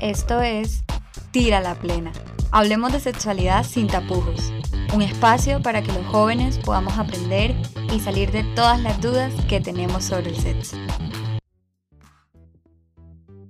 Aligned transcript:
Esto 0.00 0.42
es 0.42 0.84
Tira 1.30 1.60
la 1.60 1.74
Plena. 1.74 2.12
Hablemos 2.52 2.92
de 2.92 3.00
sexualidad 3.00 3.64
sin 3.64 3.86
tapujos. 3.86 4.52
Un 4.94 5.00
espacio 5.00 5.62
para 5.62 5.80
que 5.80 5.90
los 5.90 6.04
jóvenes 6.06 6.58
podamos 6.58 6.98
aprender 6.98 7.54
y 7.90 7.98
salir 8.00 8.30
de 8.30 8.44
todas 8.54 8.78
las 8.78 9.00
dudas 9.00 9.32
que 9.48 9.58
tenemos 9.58 10.04
sobre 10.04 10.30
el 10.30 10.36
sexo. 10.36 10.76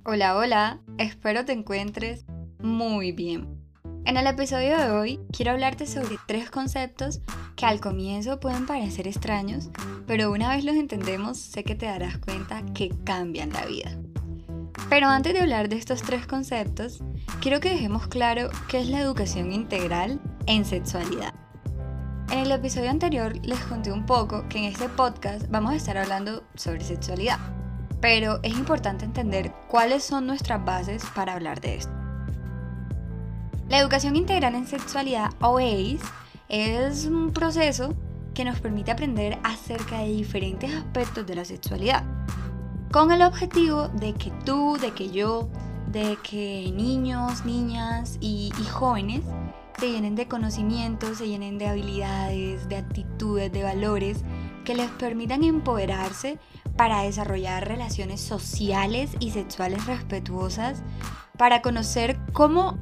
Hola, 0.05 0.37
hola, 0.37 0.81
espero 0.99 1.45
te 1.45 1.53
encuentres 1.53 2.25
muy 2.61 3.11
bien. 3.11 3.61
En 4.05 4.17
el 4.17 4.29
episodio 4.29 4.79
de 4.79 4.91
hoy 4.93 5.21
quiero 5.33 5.51
hablarte 5.51 5.85
sobre 5.85 6.17
tres 6.29 6.49
conceptos 6.49 7.23
que 7.57 7.67
al 7.67 7.81
comienzo 7.81 8.39
pueden 8.39 8.67
parecer 8.67 9.09
extraños, 9.09 9.71
pero 10.07 10.31
una 10.31 10.55
vez 10.55 10.65
los 10.65 10.77
entendemos 10.77 11.39
sé 11.39 11.65
que 11.65 11.75
te 11.75 11.87
darás 11.87 12.19
cuenta 12.19 12.63
que 12.73 12.91
cambian 13.05 13.53
la 13.53 13.67
vida. 13.67 13.99
Pero 14.89 15.09
antes 15.09 15.35
de 15.35 15.41
hablar 15.41 15.69
de 15.69 15.77
estos 15.77 16.03
tres 16.03 16.27
conceptos, 16.27 17.03
quiero 17.41 17.61
que 17.61 17.71
dejemos 17.71 18.07
claro 18.07 18.51
qué 18.69 18.81
es 18.81 18.89
la 18.89 19.01
educación 19.01 19.53
integral 19.53 20.21
en 20.47 20.65
sexualidad. 20.65 21.35
En 22.31 22.41
el 22.41 22.53
episodio 22.53 22.91
anterior 22.91 23.37
les 23.45 23.59
conté 23.61 23.93
un 23.93 24.07
poco 24.07 24.49
que 24.49 24.59
en 24.59 24.65
este 24.65 24.89
podcast 24.89 25.47
vamos 25.49 25.73
a 25.73 25.77
estar 25.77 25.97
hablando 25.97 26.45
sobre 26.55 26.85
sexualidad, 26.85 27.39
pero 28.01 28.41
es 28.43 28.55
importante 28.55 29.05
entender 29.05 29.53
cuáles 29.69 30.05
son 30.05 30.27
nuestras 30.27 30.65
bases 30.65 31.05
para 31.15 31.35
hablar 31.35 31.61
de 31.61 31.77
esto. 31.77 31.93
La 33.69 33.79
educación 33.79 34.17
integral 34.17 34.55
en 34.55 34.67
sexualidad 34.67 35.31
o 35.41 35.59
ACE 35.59 35.99
es 36.49 37.07
un 37.07 37.33
proceso 37.33 37.95
que 38.35 38.45
nos 38.45 38.61
permite 38.61 38.93
aprender 38.93 39.39
acerca 39.43 39.99
de 39.99 40.09
diferentes 40.09 40.73
aspectos 40.73 41.27
de 41.27 41.35
la 41.35 41.45
sexualidad 41.45 42.05
con 42.93 43.13
el 43.13 43.23
objetivo 43.23 43.89
de 43.89 44.15
que 44.15 44.31
tú, 44.45 44.77
de 44.81 44.93
que 44.93 45.11
yo, 45.11 45.49
de 45.87 46.19
que 46.23 46.73
niños, 46.75 47.45
niñas 47.45 48.19
y, 48.21 48.51
jóvenes 48.71 49.23
se 49.79 49.91
llenen 49.91 50.15
de 50.15 50.27
conocimientos, 50.27 51.19
se 51.19 51.29
llenen 51.29 51.59
de 51.59 51.69
habilidades, 51.69 52.69
de 52.69 52.77
actitudes, 52.77 53.53
de 53.53 53.63
valores 53.63 54.23
que 54.65 54.75
les 54.75 54.91
permitan 54.91 55.45
empoderarse 55.45 56.39
para 56.77 57.03
desarrollar 57.03 57.69
relaciones 57.69 58.21
sociales 58.21 59.11
y 59.21 59.31
sexuales 59.31 59.87
respetuosas, 59.87 60.83
para 61.37 61.63
conocer 61.63 62.19
cómo 62.33 62.79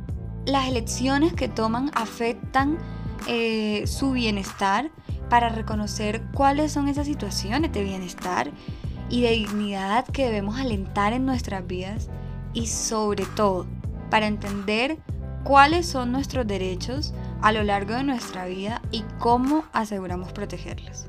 las 0.47 0.69
elecciones 0.69 1.33
que 1.33 1.49
toman 1.49 1.91
afectan 1.95 2.79
eh, 3.27 3.87
su 3.87 4.13
bienestar, 4.13 4.91
para 5.29 5.49
reconocer 5.49 6.23
cuáles 6.35 6.73
son 6.73 6.89
esas 6.89 7.07
situaciones 7.07 7.73
de 7.73 7.83
bienestar 7.83 8.53
y 9.09 9.23
de 9.23 9.31
dignidad 9.31 10.07
que 10.07 10.25
debemos 10.25 10.59
alentar 10.59 11.13
en 11.13 11.27
nuestras 11.27 11.67
vidas 11.67 12.09
y 12.53 12.67
sobre 12.67 13.27
todo 13.37 13.67
para 14.11 14.27
entender 14.27 14.99
cuáles 15.43 15.87
son 15.87 16.13
nuestros 16.13 16.47
derechos 16.47 17.13
a 17.43 17.53
lo 17.53 17.63
largo 17.63 17.95
de 17.95 18.05
nuestra 18.05 18.47
vida 18.47 18.81
y 18.91 19.05
cómo 19.19 19.65
aseguramos 19.73 20.33
protegerlos. 20.33 21.07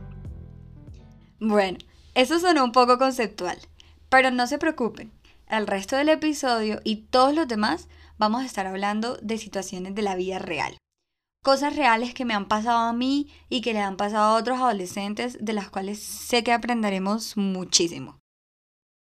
Bueno, 1.39 1.77
eso 2.13 2.39
sonó 2.39 2.63
un 2.63 2.71
poco 2.71 2.97
conceptual, 2.97 3.57
pero 4.09 4.31
no 4.31 4.47
se 4.47 4.57
preocupen, 4.57 5.11
el 5.47 5.67
resto 5.67 5.95
del 5.95 6.09
episodio 6.09 6.79
y 6.83 7.07
todos 7.07 7.33
los 7.33 7.47
demás 7.47 7.88
vamos 8.17 8.41
a 8.41 8.45
estar 8.45 8.67
hablando 8.67 9.17
de 9.17 9.38
situaciones 9.38 9.95
de 9.95 10.01
la 10.01 10.16
vida 10.16 10.39
real 10.39 10.77
cosas 11.45 11.75
reales 11.75 12.15
que 12.15 12.25
me 12.25 12.33
han 12.33 12.47
pasado 12.47 12.79
a 12.79 12.91
mí 12.91 13.31
y 13.49 13.61
que 13.61 13.71
le 13.71 13.79
han 13.79 13.97
pasado 13.97 14.23
a 14.35 14.39
otros 14.39 14.57
adolescentes, 14.57 15.38
de 15.39 15.53
las 15.53 15.69
cuales 15.69 16.01
sé 16.01 16.43
que 16.43 16.51
aprenderemos 16.51 17.38
muchísimo. 17.38 18.19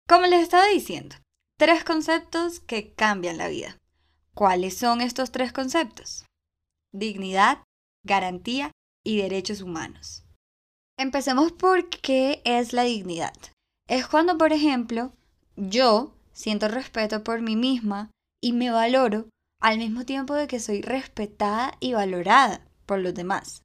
Como 0.08 0.26
les 0.26 0.42
estaba 0.42 0.66
diciendo, 0.67 1.17
tres 1.60 1.84
conceptos 1.84 2.62
que 2.62 2.94
cambian 2.94 3.38
la 3.38 3.50
vida. 3.50 3.78
¿Cuáles 4.34 4.78
son 4.78 5.02
estos 5.02 5.32
tres 5.34 5.52
conceptos? 5.52 6.26
Dignidad, 6.94 7.62
garantía 8.06 8.72
y 9.04 9.17
derechos 9.17 9.61
humanos. 9.61 10.23
Empecemos 10.98 11.52
por 11.52 11.89
qué 11.89 12.42
es 12.45 12.71
la 12.71 12.83
dignidad. 12.83 13.36
Es 13.89 14.08
cuando, 14.08 14.38
por 14.38 14.54
ejemplo, 14.54 15.11
yo 15.58 16.16
siento 16.32 16.70
respeto 16.70 17.21
por 17.21 17.42
mí 17.42 17.58
misma 17.58 18.11
y 18.42 18.54
me 18.54 18.71
valoro 18.71 19.27
al 19.59 19.77
mismo 19.77 20.05
tiempo 20.05 20.33
de 20.33 20.47
que 20.47 20.59
soy 20.59 20.81
respetada 20.81 21.75
y 21.80 21.93
valorada 21.93 22.61
por 22.86 22.99
los 22.99 23.14
demás. 23.14 23.64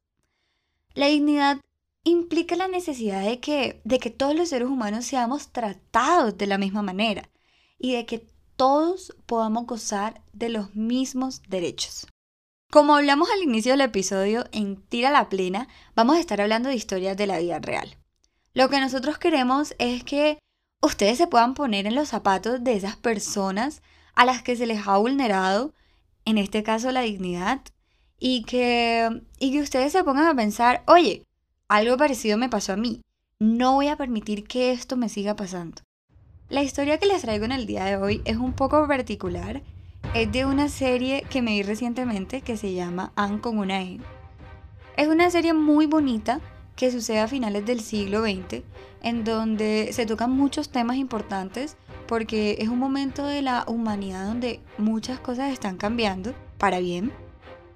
La 0.93 1.07
dignidad 1.07 1.59
implica 2.03 2.55
la 2.55 2.67
necesidad 2.67 3.23
de 3.23 3.39
que, 3.39 3.81
de 3.83 3.99
que 3.99 4.09
todos 4.09 4.35
los 4.35 4.49
seres 4.49 4.67
humanos 4.67 5.05
seamos 5.05 5.49
tratados 5.49 6.37
de 6.37 6.47
la 6.47 6.57
misma 6.57 6.81
manera 6.81 7.29
y 7.79 7.93
de 7.93 8.05
que 8.05 8.27
todos 8.55 9.15
podamos 9.25 9.65
gozar 9.65 10.21
de 10.31 10.49
los 10.49 10.75
mismos 10.75 11.41
derechos. 11.47 12.07
Como 12.71 12.95
hablamos 12.95 13.29
al 13.31 13.43
inicio 13.43 13.71
del 13.73 13.81
episodio 13.81 14.45
en 14.51 14.81
Tira 14.81 15.11
la 15.11 15.29
Plena, 15.29 15.67
vamos 15.95 16.17
a 16.17 16.19
estar 16.19 16.41
hablando 16.41 16.69
de 16.69 16.75
historias 16.75 17.17
de 17.17 17.27
la 17.27 17.39
vida 17.39 17.59
real. 17.59 17.97
Lo 18.53 18.69
que 18.69 18.79
nosotros 18.79 19.17
queremos 19.17 19.75
es 19.79 20.03
que 20.03 20.39
ustedes 20.81 21.17
se 21.17 21.27
puedan 21.27 21.53
poner 21.53 21.87
en 21.87 21.95
los 21.95 22.09
zapatos 22.09 22.63
de 22.63 22.75
esas 22.75 22.95
personas 22.95 23.81
a 24.13 24.25
las 24.25 24.41
que 24.43 24.55
se 24.55 24.65
les 24.65 24.87
ha 24.87 24.97
vulnerado 24.97 25.73
en 26.25 26.37
este 26.37 26.63
caso 26.63 26.91
la 26.91 27.01
dignidad, 27.01 27.61
y 28.19 28.43
que, 28.43 29.21
y 29.39 29.51
que 29.51 29.61
ustedes 29.61 29.91
se 29.91 30.03
pongan 30.03 30.27
a 30.27 30.35
pensar, 30.35 30.83
oye, 30.87 31.23
algo 31.67 31.97
parecido 31.97 32.37
me 32.37 32.49
pasó 32.49 32.73
a 32.73 32.77
mí, 32.77 33.01
no 33.39 33.73
voy 33.73 33.87
a 33.87 33.97
permitir 33.97 34.45
que 34.45 34.71
esto 34.71 34.97
me 34.97 35.09
siga 35.09 35.35
pasando. 35.35 35.81
La 36.49 36.63
historia 36.63 36.99
que 36.99 37.07
les 37.07 37.21
traigo 37.21 37.45
en 37.45 37.51
el 37.51 37.65
día 37.65 37.85
de 37.85 37.97
hoy 37.97 38.21
es 38.25 38.37
un 38.37 38.53
poco 38.53 38.87
particular, 38.87 39.63
es 40.13 40.31
de 40.31 40.45
una 40.45 40.69
serie 40.69 41.25
que 41.29 41.41
me 41.41 41.51
vi 41.51 41.63
recientemente 41.63 42.41
que 42.41 42.55
se 42.55 42.73
llama 42.73 43.11
Anne 43.15 43.41
con 43.41 43.57
una 43.57 43.81
E. 43.81 43.99
Es 44.95 45.07
una 45.07 45.29
serie 45.29 45.53
muy 45.53 45.87
bonita 45.87 46.39
que 46.75 46.91
sucede 46.91 47.19
a 47.19 47.27
finales 47.27 47.65
del 47.65 47.81
siglo 47.81 48.21
XX, 48.21 48.63
en 49.01 49.23
donde 49.23 49.89
se 49.91 50.05
tocan 50.05 50.31
muchos 50.31 50.69
temas 50.69 50.97
importantes 50.97 51.77
porque 52.07 52.57
es 52.59 52.69
un 52.69 52.79
momento 52.79 53.25
de 53.25 53.41
la 53.41 53.63
humanidad 53.67 54.25
donde 54.25 54.61
muchas 54.77 55.19
cosas 55.19 55.51
están 55.51 55.77
cambiando 55.77 56.33
para 56.57 56.79
bien. 56.79 57.11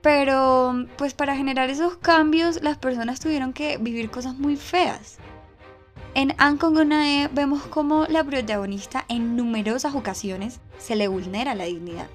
Pero 0.01 0.85
pues 0.97 1.13
para 1.13 1.35
generar 1.35 1.69
esos 1.69 1.97
cambios 1.97 2.61
las 2.61 2.77
personas 2.77 3.19
tuvieron 3.19 3.53
que 3.53 3.77
vivir 3.77 4.09
cosas 4.09 4.35
muy 4.37 4.55
feas. 4.55 5.17
En 6.15 6.33
Anne 6.37 7.29
vemos 7.33 7.63
como 7.63 8.05
la 8.05 8.23
protagonista 8.23 9.05
en 9.09 9.35
numerosas 9.35 9.93
ocasiones 9.93 10.59
se 10.77 10.95
le 10.95 11.07
vulnera 11.07 11.53
la 11.53 11.65
dignidad. 11.65 12.07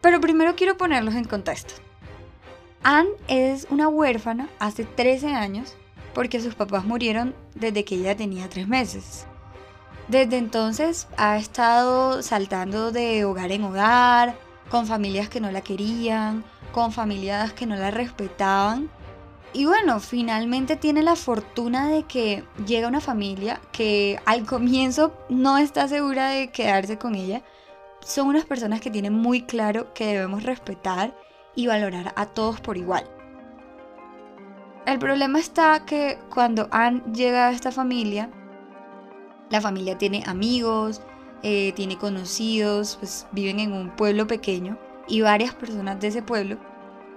Pero 0.00 0.20
primero 0.20 0.56
quiero 0.56 0.76
ponerlos 0.76 1.14
en 1.14 1.24
contexto. 1.24 1.74
Anne 2.82 3.10
es 3.28 3.66
una 3.70 3.88
huérfana 3.88 4.48
hace 4.58 4.84
13 4.84 5.34
años 5.34 5.74
porque 6.14 6.40
sus 6.40 6.54
papás 6.54 6.84
murieron 6.84 7.34
desde 7.54 7.84
que 7.84 7.96
ella 7.96 8.16
tenía 8.16 8.48
3 8.48 8.66
meses. 8.68 9.26
Desde 10.08 10.38
entonces 10.38 11.08
ha 11.16 11.36
estado 11.36 12.22
saltando 12.22 12.92
de 12.92 13.24
hogar 13.24 13.50
en 13.50 13.64
hogar, 13.64 14.36
con 14.70 14.86
familias 14.86 15.28
que 15.28 15.40
no 15.40 15.50
la 15.50 15.62
querían, 15.62 16.44
con 16.72 16.92
familias 16.92 17.52
que 17.52 17.66
no 17.66 17.76
la 17.76 17.90
respetaban. 17.90 18.88
Y 19.52 19.64
bueno, 19.64 20.00
finalmente 20.00 20.76
tiene 20.76 21.02
la 21.02 21.16
fortuna 21.16 21.88
de 21.88 22.04
que 22.04 22.44
llega 22.66 22.88
una 22.88 23.00
familia 23.00 23.60
que 23.72 24.20
al 24.26 24.44
comienzo 24.44 25.12
no 25.28 25.58
está 25.58 25.88
segura 25.88 26.28
de 26.28 26.50
quedarse 26.50 26.98
con 26.98 27.14
ella. 27.14 27.42
Son 28.00 28.28
unas 28.28 28.44
personas 28.44 28.80
que 28.80 28.90
tienen 28.90 29.14
muy 29.14 29.42
claro 29.42 29.92
que 29.92 30.06
debemos 30.06 30.42
respetar 30.42 31.16
y 31.54 31.66
valorar 31.66 32.12
a 32.16 32.26
todos 32.26 32.60
por 32.60 32.76
igual. 32.76 33.08
El 34.84 35.00
problema 35.00 35.40
está 35.40 35.84
que 35.84 36.18
cuando 36.32 36.68
Anne 36.70 37.02
llega 37.12 37.48
a 37.48 37.52
esta 37.52 37.72
familia, 37.72 38.30
la 39.50 39.60
familia 39.60 39.98
tiene 39.98 40.24
amigos, 40.26 41.00
eh, 41.42 41.72
tiene 41.72 41.98
conocidos, 41.98 42.96
pues 42.98 43.26
viven 43.32 43.60
en 43.60 43.72
un 43.72 43.94
pueblo 43.94 44.26
pequeño 44.26 44.78
y 45.08 45.20
varias 45.20 45.54
personas 45.54 46.00
de 46.00 46.08
ese 46.08 46.22
pueblo 46.22 46.56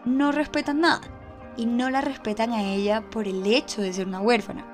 no 0.06 0.31
respetan 0.31 0.81
nada 0.81 1.02
y 1.58 1.66
no 1.66 1.90
la 1.90 2.02
respetan 2.02 2.52
a 2.54 2.64
ella 2.64 3.02
por 3.10 3.28
el 3.28 3.46
hecho 3.46 3.81
de 3.81 3.94
ser 3.94 4.08
una 4.08 4.22
huérfana. 4.22 4.66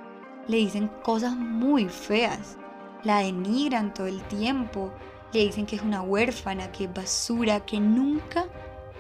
Le 0.48 0.58
dicen 0.58 0.90
cosas 1.04 1.36
muy 1.36 1.90
feas, 1.90 2.58
la 3.04 3.20
denigran 3.20 3.94
todo 3.94 4.08
el 4.08 4.22
tiempo, 4.24 4.92
le 5.34 5.40
dicen 5.46 5.66
que 5.66 5.76
es 5.76 5.82
una 5.82 6.02
huérfana, 6.02 6.72
que 6.72 6.86
es 6.86 6.94
basura, 6.94 7.66
que 7.66 7.80
nunca 7.80 8.46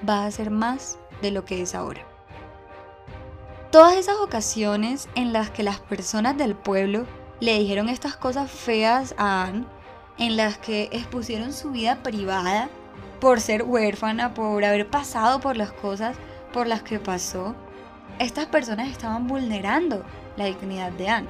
va 0.07 0.25
a 0.25 0.31
ser 0.31 0.50
más 0.50 0.98
de 1.22 1.31
lo 1.31 1.46
que 1.46 1.62
es 1.62 1.75
ahora. 1.75 2.02
Todas 3.72 3.96
esas 3.96 4.18
ocasiones 4.18 5.10
en 5.16 5.34
las 5.34 5.50
que 5.50 5.63
las 5.63 5.80
personas 5.80 6.38
del 6.38 6.56
pueblo 6.56 7.06
le 7.40 7.60
dijeron 7.60 7.90
estas 7.90 8.16
cosas 8.16 8.50
feas 8.50 9.14
a 9.18 9.46
Anne, 9.46 9.66
en 10.18 10.38
las 10.38 10.58
que 10.58 10.90
expusieron 10.92 11.52
su 11.54 11.72
vida 11.72 12.02
privada 12.02 12.70
por 13.20 13.42
ser 13.42 13.64
huérfana, 13.64 14.34
por 14.34 14.64
haber 14.64 14.90
pasado 14.90 15.40
por 15.40 15.58
las 15.58 15.72
cosas 15.72 16.16
por 16.54 16.68
las 16.68 16.84
que 16.84 17.00
pasó. 17.00 17.56
Estas 18.20 18.46
personas 18.46 18.90
estaban 18.90 19.28
vulnerando 19.28 20.06
la 20.38 20.46
dignidad 20.46 20.92
de 20.94 21.10
Anne, 21.10 21.28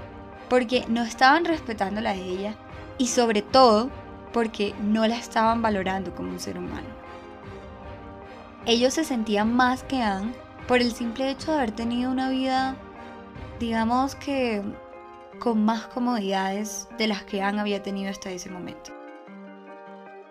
porque 0.50 0.86
no 0.88 1.02
estaban 1.02 1.46
respetándola 1.46 2.12
a 2.12 2.16
ella 2.16 2.56
y 2.98 3.08
sobre 3.08 3.42
todo 3.42 3.90
porque 4.32 4.76
no 4.82 5.08
la 5.08 5.18
estaban 5.18 5.62
valorando 5.62 6.14
como 6.14 6.30
un 6.30 6.40
ser 6.40 6.58
humano. 6.58 6.88
Ellos 8.66 8.94
se 8.94 9.04
sentían 9.04 9.56
más 9.56 9.84
que 9.84 10.02
Anne 10.02 10.34
por 10.68 10.80
el 10.80 10.92
simple 10.92 11.30
hecho 11.30 11.52
de 11.52 11.58
haber 11.58 11.72
tenido 11.72 12.12
una 12.12 12.30
vida, 12.30 12.76
digamos 13.60 14.16
que 14.16 14.64
con 15.40 15.64
más 15.64 15.88
comodidades 15.88 16.88
de 16.98 17.08
las 17.08 17.24
que 17.24 17.42
Anne 17.42 17.62
había 17.62 17.84
tenido 17.84 18.10
hasta 18.10 18.32
ese 18.32 18.50
momento. 18.50 18.92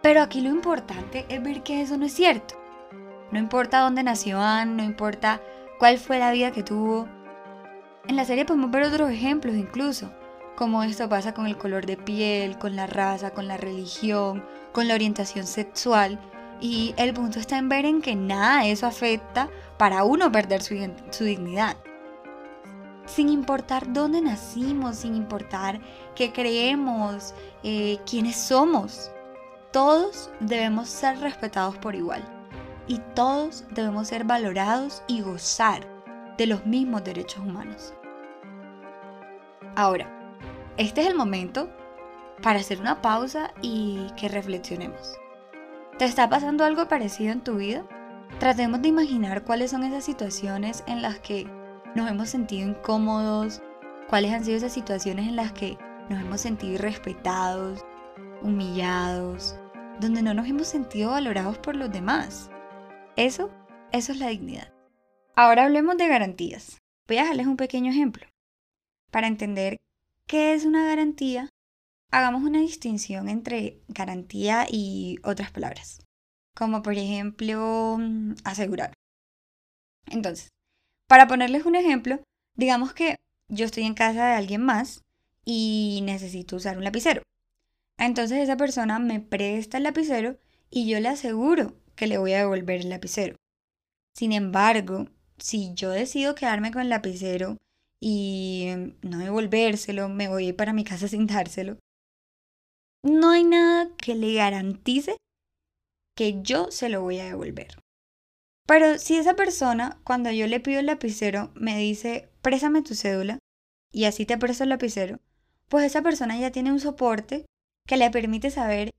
Pero 0.03 0.21
aquí 0.21 0.41
lo 0.41 0.51
importante 0.51 1.25
es 1.29 1.43
ver 1.43 1.63
que 1.63 1.81
eso 1.81 1.97
no 1.97 2.07
es 2.07 2.13
cierto. 2.13 2.55
No 3.33 3.39
importa 3.39 3.81
dónde 3.81 4.03
nació 4.03 4.41
Anne, 4.41 4.75
no 4.75 4.85
importa 4.85 5.41
cuál 5.79 5.99
fue 5.99 6.19
la 6.19 6.31
vida 6.31 6.53
que 6.53 6.63
tuvo. 6.63 7.09
En 8.07 8.17
la 8.17 8.25
serie 8.25 8.45
podemos 8.45 8.71
ver 8.71 8.85
otros 8.85 9.11
ejemplos 9.11 9.55
incluso, 9.55 10.13
como 10.57 10.83
esto 10.83 11.09
pasa 11.09 11.33
con 11.33 11.47
el 11.47 11.57
color 11.57 11.87
de 11.87 11.97
piel, 11.97 12.59
con 12.59 12.77
la 12.77 12.87
raza, 12.87 13.31
con 13.31 13.49
la 13.49 13.57
religión, 13.57 14.45
con 14.73 14.89
la 14.89 14.95
orientación 14.95 15.47
sexual. 15.47 16.21
Y 16.61 16.95
el 16.97 17.13
punto 17.15 17.39
está 17.39 17.59
en 17.59 17.69
ver 17.69 17.85
en 17.85 18.03
que 18.03 18.15
nada 18.15 18.67
eso 18.67 18.87
afecta 18.87 19.49
para 19.79 20.05
uno 20.05 20.31
perder 20.31 20.63
su, 20.63 20.75
su 21.11 21.25
dignidad. 21.25 21.77
Sin 23.07 23.29
importar 23.29 23.93
dónde 23.93 24.21
nacimos, 24.21 24.97
sin 24.97 25.15
importar 25.15 25.81
qué 26.15 26.33
creemos, 26.33 27.35
eh, 27.63 27.99
quiénes 28.09 28.37
somos. 28.37 29.11
Todos 29.73 30.31
debemos 30.41 30.89
ser 30.89 31.19
respetados 31.19 31.77
por 31.79 31.95
igual 31.95 32.23
y 32.87 33.01
todos 33.15 33.65
debemos 33.71 34.09
ser 34.09 34.25
valorados 34.25 35.03
y 35.07 35.21
gozar 35.23 35.87
de 36.39 36.47
los 36.47 36.65
mismos 36.67 37.05
derechos 37.05 37.41
humanos. 37.41 37.95
Ahora, 39.77 40.09
este 40.77 41.03
es 41.03 41.09
el 41.09 41.15
momento 41.15 41.71
para 42.43 42.61
hacer 42.61 42.81
una 42.81 43.01
pausa 43.03 43.53
y 43.63 44.07
que 44.17 44.29
reflexionemos. 44.29 45.17
¿Te 45.99 46.05
está 46.05 46.29
pasando 46.29 46.65
algo 46.65 46.89
parecido 46.89 47.33
en 47.33 47.43
tu 47.43 47.57
vida? 47.57 47.85
Tratemos 48.39 48.83
de 48.83 48.89
imaginar 48.89 49.45
cuáles 49.45 49.71
son 49.71 49.85
esas 49.85 50.05
situaciones 50.05 50.83
en 50.87 51.03
las 51.03 51.21
que 51.21 51.47
nos 51.95 52.11
hemos 52.11 52.29
sentido 52.29 52.69
incómodos, 52.69 53.63
cuáles 54.09 54.33
han 54.33 54.45
sido 54.45 54.57
esas 54.57 54.73
situaciones 54.73 55.29
en 55.29 55.37
las 55.37 55.53
que 55.53 55.79
nos 56.09 56.21
hemos 56.21 56.41
sentido 56.41 56.75
irrespetados, 56.75 57.85
humillados, 58.43 59.57
donde 60.01 60.23
no 60.23 60.35
nos 60.35 60.47
hemos 60.47 60.69
sentido 60.69 61.11
valorados 61.11 61.59
por 61.59 61.77
los 61.77 61.91
demás. 61.91 62.51
Eso, 63.17 63.51
eso 63.93 64.13
es 64.13 64.19
la 64.19 64.29
dignidad. 64.29 64.73
Ahora 65.37 65.65
hablemos 65.65 65.97
de 65.97 66.09
garantías. 66.09 66.79
Voy 67.07 67.19
a 67.19 67.23
dejarles 67.23 67.47
un 67.47 67.57
pequeño 67.57 67.91
ejemplo. 67.91 68.27
Para 69.11 69.27
entender 69.27 69.79
qué 70.27 70.55
es 70.55 70.65
una 70.65 70.85
garantía, 70.85 71.49
hagamos 72.11 72.43
una 72.43 72.61
distinción 72.61 73.29
entre 73.29 73.83
garantía 73.89 74.67
y 74.71 75.19
otras 75.25 75.51
palabras, 75.51 76.05
como 76.57 76.83
por 76.83 76.95
ejemplo 76.95 77.97
mm, 77.99 78.35
asegurar. 78.45 78.95
Entonces, 80.07 80.54
para 81.15 81.29
ponerles 81.29 81.65
un 81.65 81.77
ejemplo, 81.77 82.25
digamos 82.57 82.93
que 82.93 83.19
yo 83.49 83.67
estoy 83.67 83.85
en 83.85 83.95
casa 83.95 84.27
de 84.27 84.35
alguien 84.35 84.63
más 84.63 85.05
y 85.45 86.01
necesito 86.03 86.57
usar 86.57 86.77
un 86.77 86.83
lapicero. 86.83 87.23
Entonces 87.97 88.39
esa 88.39 88.57
persona 88.57 88.99
me 88.99 89.21
presta 89.21 89.77
el 89.77 89.85
lapicero 89.85 90.41
y 90.71 90.89
yo 90.89 90.99
le 90.99 91.07
aseguro 91.07 91.77
que 91.95 92.09
le 92.09 92.19
voy 92.19 92.33
a 92.33 92.39
devolver 92.39 92.81
el 92.81 92.91
lapicero. 92.91 93.37
Sin 94.13 94.33
embargo, 94.33 95.07
si 95.39 95.73
yo 95.75 95.91
decido 95.91 96.35
quedarme 96.35 96.73
con 96.73 96.83
el 96.83 96.89
lapicero 96.89 97.59
y 98.01 98.73
no 99.03 99.19
devolvérselo, 99.19 100.09
me 100.09 100.27
voy 100.27 100.53
para 100.53 100.73
mi 100.73 100.83
casa 100.83 101.07
sin 101.15 101.29
dárselo, 101.29 101.79
no 103.05 103.31
hay 103.31 103.45
nada 103.45 103.89
que 103.99 104.17
le 104.17 104.35
garantice 104.35 105.17
que 106.17 106.43
yo 106.43 106.73
se 106.73 106.89
lo 106.89 107.03
voy 107.03 107.21
a 107.21 107.27
devolver. 107.27 107.84
Pero 108.67 108.99
si 108.99 109.17
esa 109.17 109.35
persona, 109.35 110.01
cuando 110.05 110.31
yo 110.31 110.47
le 110.47 110.61
pido 110.61 110.81
el 110.81 110.87
lapicero, 110.87 111.53
me 111.55 111.77
dice, 111.77 112.31
préstame 112.41 112.83
tu 112.83 112.95
cédula, 112.95 113.39
y 113.93 114.07
así 114.07 114.27
te 114.27 114.39
presto 114.39 114.65
el 114.65 114.71
lapicero, 114.71 115.21
pues 115.69 115.85
esa 115.85 116.03
persona 116.03 116.39
ya 116.39 116.51
tiene 116.51 116.73
un 116.73 116.81
soporte 116.81 117.47
que 117.87 117.97
le 117.97 118.11
permite 118.11 118.51
saber 118.51 118.91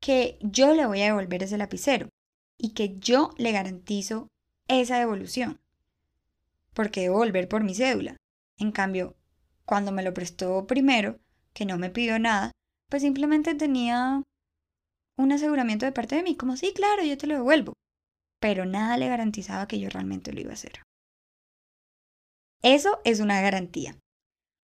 que 0.00 0.38
yo 0.40 0.74
le 0.74 0.86
voy 0.86 1.02
a 1.02 1.06
devolver 1.06 1.42
ese 1.42 1.58
lapicero 1.58 2.08
y 2.56 2.70
que 2.70 2.98
yo 2.98 3.34
le 3.36 3.52
garantizo 3.52 4.28
esa 4.68 4.98
devolución. 4.98 5.60
Porque 6.72 7.02
debo 7.02 7.18
volver 7.18 7.48
por 7.48 7.62
mi 7.62 7.74
cédula. 7.74 8.16
En 8.58 8.72
cambio, 8.72 9.16
cuando 9.64 9.92
me 9.92 10.02
lo 10.02 10.14
prestó 10.14 10.66
primero, 10.66 11.18
que 11.52 11.66
no 11.66 11.78
me 11.78 11.90
pidió 11.90 12.18
nada, 12.18 12.52
pues 12.88 13.02
simplemente 13.02 13.54
tenía 13.54 14.22
un 15.16 15.32
aseguramiento 15.32 15.84
de 15.84 15.92
parte 15.92 16.16
de 16.16 16.22
mí, 16.22 16.36
como 16.36 16.56
sí, 16.56 16.72
claro, 16.74 17.02
yo 17.02 17.18
te 17.18 17.26
lo 17.26 17.34
devuelvo. 17.34 17.74
Pero 18.40 18.64
nada 18.64 18.96
le 18.96 19.08
garantizaba 19.08 19.68
que 19.68 19.78
yo 19.78 19.88
realmente 19.90 20.32
lo 20.32 20.40
iba 20.40 20.50
a 20.50 20.54
hacer. 20.54 20.82
Eso 22.62 23.00
es 23.04 23.20
una 23.20 23.40
garantía. 23.40 23.96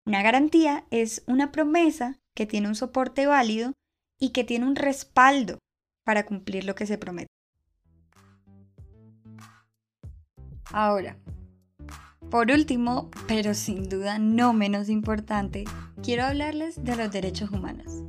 Una 0.06 0.22
garantía 0.22 0.84
es 0.90 1.22
una 1.26 1.52
promesa 1.52 2.18
que 2.34 2.46
tiene 2.46 2.68
un 2.68 2.74
soporte 2.74 3.26
válido 3.26 3.72
y 4.18 4.30
que 4.30 4.44
tiene 4.44 4.66
un 4.66 4.76
respaldo 4.76 5.58
para 6.04 6.26
cumplir 6.26 6.64
lo 6.64 6.74
que 6.74 6.86
se 6.86 6.98
promete. 6.98 7.28
Ahora, 10.72 11.16
por 12.30 12.50
último, 12.50 13.10
pero 13.28 13.54
sin 13.54 13.88
duda 13.88 14.18
no 14.18 14.52
menos 14.52 14.88
importante, 14.88 15.64
quiero 16.02 16.24
hablarles 16.24 16.82
de 16.82 16.96
los 16.96 17.12
derechos 17.12 17.50
humanos. 17.50 18.02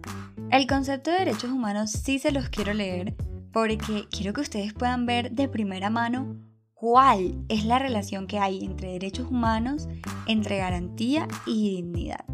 El 0.51 0.67
concepto 0.67 1.12
de 1.12 1.19
derechos 1.19 1.51
humanos 1.51 1.91
sí 1.91 2.17
se 2.17 2.31
los 2.31 2.50
quiero 2.50 2.73
leer 2.73 3.15
porque 3.56 4.06
quiero 4.12 4.34
que 4.34 4.42
ustedes 4.42 4.74
puedan 4.74 5.06
ver 5.06 5.31
de 5.31 5.48
primera 5.48 5.90
mano 5.90 6.36
cuál 6.74 7.42
es 7.48 7.63
la 7.63 7.80
relación 7.80 8.28
que 8.28 8.38
hay 8.38 8.66
entre 8.66 8.92
derechos 8.92 9.31
humanos, 9.31 9.88
entre 10.28 10.57
garantía 10.57 11.25
y 11.46 11.78
dignidad. 11.78 12.25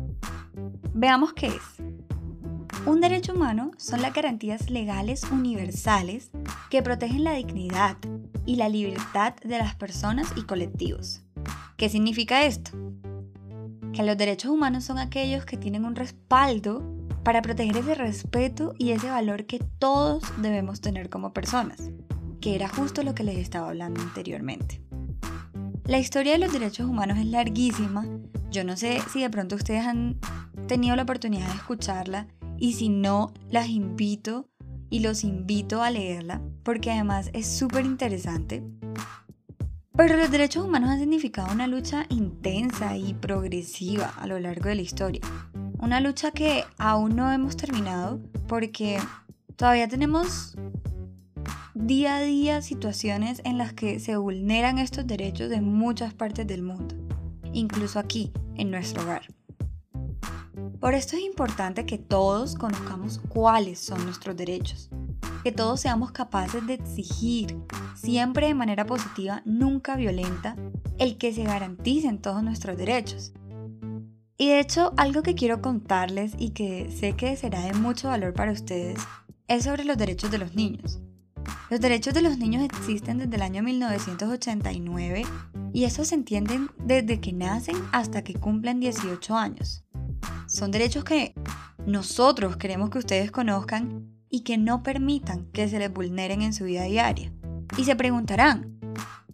Veamos 0.95 1.33
qué 1.33 1.49
es. 1.49 1.61
Un 2.87 3.01
derecho 3.01 3.33
humano 3.33 3.69
son 3.77 4.01
las 4.01 4.15
garantías 4.15 4.71
legales 4.71 5.23
universales 5.31 6.31
que 6.71 6.81
protegen 6.81 7.23
la 7.23 7.33
dignidad 7.33 7.97
y 8.47 8.55
la 8.55 8.67
libertad 8.67 9.35
de 9.43 9.59
las 9.59 9.75
personas 9.75 10.33
y 10.35 10.41
colectivos. 10.41 11.21
¿Qué 11.77 11.87
significa 11.87 12.45
esto? 12.45 12.71
Que 13.93 14.01
los 14.01 14.17
derechos 14.17 14.49
humanos 14.49 14.85
son 14.85 14.97
aquellos 14.97 15.45
que 15.45 15.57
tienen 15.57 15.85
un 15.85 15.95
respaldo 15.95 16.81
para 17.23 17.41
proteger 17.41 17.77
ese 17.77 17.95
respeto 17.95 18.73
y 18.77 18.91
ese 18.91 19.09
valor 19.09 19.45
que 19.45 19.59
todos 19.79 20.23
debemos 20.41 20.81
tener 20.81 21.09
como 21.09 21.33
personas, 21.33 21.91
que 22.39 22.55
era 22.55 22.67
justo 22.67 23.03
lo 23.03 23.13
que 23.13 23.23
les 23.23 23.37
estaba 23.37 23.69
hablando 23.69 24.01
anteriormente. 24.01 24.81
La 25.85 25.99
historia 25.99 26.33
de 26.33 26.39
los 26.39 26.53
derechos 26.53 26.87
humanos 26.87 27.17
es 27.17 27.25
larguísima, 27.25 28.05
yo 28.49 28.63
no 28.63 28.77
sé 28.77 29.01
si 29.11 29.21
de 29.21 29.29
pronto 29.29 29.55
ustedes 29.55 29.85
han 29.85 30.19
tenido 30.67 30.95
la 30.95 31.03
oportunidad 31.03 31.47
de 31.47 31.55
escucharla 31.55 32.27
y 32.57 32.73
si 32.73 32.89
no, 32.89 33.33
las 33.49 33.69
invito 33.69 34.47
y 34.89 34.99
los 34.99 35.23
invito 35.23 35.81
a 35.81 35.89
leerla 35.89 36.41
porque 36.63 36.91
además 36.91 37.29
es 37.33 37.47
súper 37.47 37.85
interesante. 37.85 38.63
Pero 39.95 40.17
los 40.17 40.31
derechos 40.31 40.65
humanos 40.65 40.89
han 40.89 40.99
significado 40.99 41.51
una 41.53 41.67
lucha 41.67 42.05
intensa 42.09 42.95
y 42.97 43.13
progresiva 43.13 44.13
a 44.17 44.27
lo 44.27 44.39
largo 44.39 44.69
de 44.69 44.75
la 44.75 44.81
historia. 44.81 45.21
Una 45.81 45.99
lucha 45.99 46.29
que 46.29 46.63
aún 46.77 47.15
no 47.15 47.31
hemos 47.31 47.57
terminado 47.57 48.19
porque 48.47 48.99
todavía 49.55 49.87
tenemos 49.87 50.55
día 51.73 52.17
a 52.17 52.21
día 52.21 52.61
situaciones 52.61 53.41
en 53.45 53.57
las 53.57 53.73
que 53.73 53.99
se 53.99 54.15
vulneran 54.15 54.77
estos 54.77 55.07
derechos 55.07 55.51
en 55.51 55.63
muchas 55.63 56.13
partes 56.13 56.45
del 56.45 56.61
mundo, 56.61 56.95
incluso 57.51 57.97
aquí, 57.97 58.31
en 58.55 58.69
nuestro 58.69 59.01
hogar. 59.01 59.23
Por 60.79 60.93
esto 60.93 61.15
es 61.15 61.23
importante 61.23 61.87
que 61.87 61.97
todos 61.97 62.53
conozcamos 62.53 63.19
cuáles 63.29 63.79
son 63.79 64.05
nuestros 64.05 64.37
derechos, 64.37 64.91
que 65.43 65.51
todos 65.51 65.81
seamos 65.81 66.11
capaces 66.11 66.65
de 66.67 66.75
exigir, 66.75 67.57
siempre 67.95 68.47
de 68.47 68.53
manera 68.53 68.85
positiva, 68.85 69.41
nunca 69.45 69.95
violenta, 69.95 70.55
el 70.99 71.17
que 71.17 71.33
se 71.33 71.43
garanticen 71.43 72.21
todos 72.21 72.43
nuestros 72.43 72.77
derechos. 72.77 73.33
Y 74.41 74.49
de 74.49 74.59
hecho, 74.59 74.91
algo 74.97 75.21
que 75.21 75.35
quiero 75.35 75.61
contarles 75.61 76.33
y 76.35 76.49
que 76.49 76.89
sé 76.89 77.13
que 77.13 77.37
será 77.37 77.61
de 77.61 77.73
mucho 77.73 78.07
valor 78.07 78.33
para 78.33 78.51
ustedes 78.51 78.97
es 79.47 79.65
sobre 79.65 79.85
los 79.85 79.99
derechos 79.99 80.31
de 80.31 80.39
los 80.39 80.55
niños. 80.55 80.99
Los 81.69 81.79
derechos 81.79 82.15
de 82.15 82.23
los 82.23 82.39
niños 82.39 82.63
existen 82.63 83.19
desde 83.19 83.35
el 83.35 83.43
año 83.43 83.61
1989 83.61 85.25
y 85.73 85.83
eso 85.83 86.03
se 86.05 86.15
entienden 86.15 86.71
desde 86.83 87.19
que 87.19 87.33
nacen 87.33 87.75
hasta 87.91 88.23
que 88.23 88.33
cumplen 88.33 88.79
18 88.79 89.37
años. 89.37 89.83
Son 90.47 90.71
derechos 90.71 91.03
que 91.03 91.35
nosotros 91.85 92.57
queremos 92.57 92.89
que 92.89 92.97
ustedes 92.97 93.29
conozcan 93.29 94.07
y 94.27 94.41
que 94.41 94.57
no 94.57 94.81
permitan 94.81 95.51
que 95.51 95.69
se 95.69 95.77
les 95.77 95.93
vulneren 95.93 96.41
en 96.41 96.53
su 96.53 96.63
vida 96.63 96.85
diaria. 96.85 97.31
Y 97.77 97.83
se 97.83 97.95
preguntarán, 97.95 98.79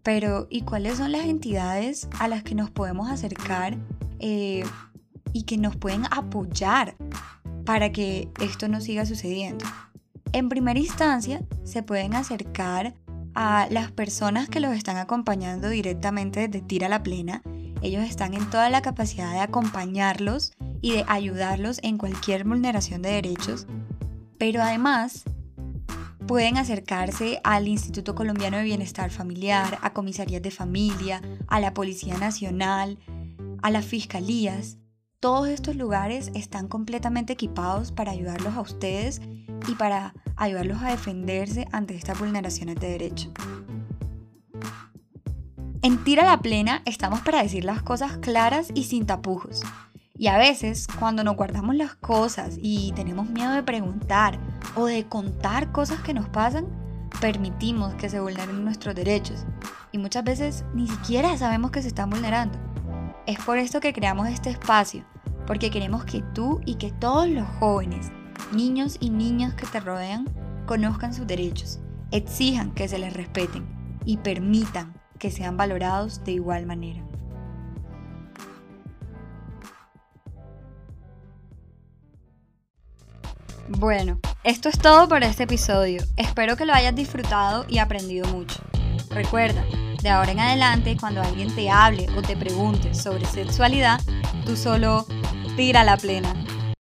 pero 0.03 0.47
¿y 0.49 0.63
cuáles 0.63 0.97
son 0.97 1.13
las 1.13 1.27
entidades 1.27 2.09
a 2.19 2.27
las 2.27 2.43
que 2.43 2.55
nos 2.55 2.71
podemos 2.71 3.09
acercar 3.09 3.77
eh, 4.19 4.63
y 5.37 5.43
que 5.43 5.57
nos 5.57 5.75
pueden 5.75 6.05
apoyar 6.09 6.95
para 7.63 7.91
que 7.91 8.27
esto 8.41 8.67
no 8.67 8.81
siga 8.81 9.05
sucediendo? 9.05 9.65
En 10.33 10.49
primera 10.49 10.79
instancia, 10.79 11.41
se 11.63 11.83
pueden 11.83 12.15
acercar 12.15 12.95
a 13.35 13.67
las 13.69 13.91
personas 13.91 14.49
que 14.49 14.59
los 14.59 14.75
están 14.75 14.97
acompañando 14.97 15.69
directamente 15.69 16.47
desde 16.47 16.65
Tira 16.65 16.89
la 16.89 17.03
Plena. 17.03 17.43
Ellos 17.83 18.03
están 18.03 18.33
en 18.33 18.49
toda 18.49 18.71
la 18.71 18.81
capacidad 18.81 19.31
de 19.31 19.39
acompañarlos 19.39 20.53
y 20.81 20.93
de 20.93 21.05
ayudarlos 21.07 21.79
en 21.83 21.99
cualquier 21.99 22.43
vulneración 22.43 23.03
de 23.03 23.11
derechos. 23.11 23.67
Pero 24.39 24.63
además, 24.63 25.23
pueden 26.25 26.57
acercarse 26.57 27.39
al 27.43 27.67
Instituto 27.67 28.15
Colombiano 28.15 28.57
de 28.57 28.63
Bienestar 28.63 29.11
Familiar, 29.11 29.77
a 29.83 29.93
comisarías 29.93 30.41
de 30.41 30.49
familia, 30.49 31.21
a 31.47 31.59
la 31.59 31.75
Policía 31.75 32.17
Nacional, 32.17 32.97
a 33.61 33.69
las 33.69 33.85
fiscalías. 33.85 34.79
Todos 35.27 35.49
estos 35.49 35.75
lugares 35.75 36.31
están 36.35 36.69
completamente 36.69 37.33
equipados 37.33 37.91
para 37.91 38.13
ayudarlos 38.13 38.55
a 38.55 38.61
ustedes 38.61 39.19
y 39.67 39.75
para 39.75 40.13
ayudarlos 40.37 40.81
a 40.81 40.91
defenderse 40.91 41.67
ante 41.73 41.97
estas 41.97 42.17
vulneraciones 42.17 42.77
de 42.77 42.87
derecho. 42.87 43.33
En 45.81 46.01
Tira 46.05 46.23
la 46.23 46.39
Plena 46.39 46.81
estamos 46.85 47.19
para 47.19 47.43
decir 47.43 47.65
las 47.65 47.83
cosas 47.83 48.19
claras 48.19 48.69
y 48.73 48.85
sin 48.85 49.05
tapujos. 49.05 49.63
Y 50.15 50.27
a 50.27 50.37
veces, 50.37 50.87
cuando 50.97 51.25
nos 51.25 51.35
guardamos 51.35 51.75
las 51.75 51.95
cosas 51.95 52.55
y 52.61 52.93
tenemos 52.93 53.29
miedo 53.29 53.51
de 53.51 53.63
preguntar 53.63 54.39
o 54.77 54.85
de 54.85 55.09
contar 55.09 55.73
cosas 55.73 55.99
que 55.99 56.13
nos 56.13 56.29
pasan, 56.29 56.67
permitimos 57.19 57.93
que 57.95 58.07
se 58.07 58.21
vulneren 58.21 58.63
nuestros 58.63 58.95
derechos. 58.95 59.45
Y 59.91 59.97
muchas 59.97 60.23
veces 60.23 60.63
ni 60.73 60.87
siquiera 60.87 61.37
sabemos 61.37 61.71
que 61.71 61.81
se 61.81 61.89
están 61.89 62.11
vulnerando. 62.11 62.57
Es 63.25 63.39
por 63.39 63.57
esto 63.57 63.81
que 63.81 63.91
creamos 63.91 64.29
este 64.29 64.49
espacio, 64.49 65.03
porque 65.47 65.71
queremos 65.71 66.03
que 66.03 66.21
tú 66.35 66.61
y 66.65 66.75
que 66.75 66.91
todos 66.91 67.27
los 67.29 67.47
jóvenes, 67.59 68.11
niños 68.51 68.97
y 68.99 69.09
niñas 69.09 69.53
que 69.53 69.65
te 69.65 69.79
rodean, 69.79 70.27
conozcan 70.65 71.13
sus 71.13 71.25
derechos, 71.25 71.79
exijan 72.11 72.71
que 72.71 72.89
se 72.89 72.99
les 72.99 73.13
respeten 73.13 73.65
y 74.05 74.17
permitan 74.17 74.93
que 75.17 75.31
sean 75.31 75.55
valorados 75.57 76.23
de 76.25 76.33
igual 76.33 76.65
manera. 76.65 77.01
Bueno, 83.69 84.19
esto 84.43 84.69
es 84.69 84.79
todo 84.79 85.09
por 85.09 85.23
este 85.23 85.43
episodio. 85.43 86.01
Espero 86.15 86.55
que 86.55 86.65
lo 86.65 86.73
hayas 86.73 86.95
disfrutado 86.95 87.65
y 87.67 87.79
aprendido 87.79 88.27
mucho. 88.29 88.61
Recuerda, 89.09 89.65
de 90.01 90.09
ahora 90.09 90.31
en 90.31 90.39
adelante, 90.39 90.95
cuando 90.97 91.21
alguien 91.21 91.53
te 91.53 91.69
hable 91.69 92.07
o 92.17 92.21
te 92.21 92.37
pregunte 92.37 92.93
sobre 92.93 93.25
sexualidad, 93.25 93.99
tú 94.45 94.55
solo 94.55 95.05
tira 95.57 95.83
la 95.83 95.97
plena. 95.97 96.35